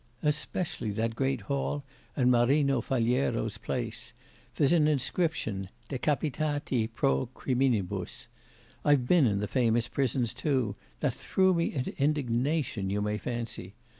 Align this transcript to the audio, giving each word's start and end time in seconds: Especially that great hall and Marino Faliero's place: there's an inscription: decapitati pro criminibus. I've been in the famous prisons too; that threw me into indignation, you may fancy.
Especially 0.23 0.89
that 0.89 1.13
great 1.15 1.41
hall 1.41 1.83
and 2.15 2.31
Marino 2.31 2.81
Faliero's 2.81 3.59
place: 3.59 4.13
there's 4.55 4.73
an 4.73 4.87
inscription: 4.87 5.69
decapitati 5.89 6.87
pro 6.91 7.27
criminibus. 7.35 8.25
I've 8.83 9.07
been 9.07 9.27
in 9.27 9.41
the 9.41 9.47
famous 9.47 9.87
prisons 9.87 10.33
too; 10.33 10.75
that 11.01 11.13
threw 11.13 11.53
me 11.53 11.71
into 11.71 11.95
indignation, 12.01 12.89
you 12.89 12.99
may 12.99 13.19
fancy. 13.19 13.75